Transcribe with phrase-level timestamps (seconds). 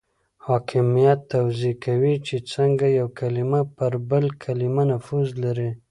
[0.47, 5.69] حاکمیت توضیح کوي چې څنګه یو کلمه پر بل کلمه نفوذ لري.